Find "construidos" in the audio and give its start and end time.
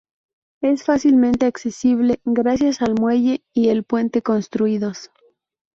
4.23-5.11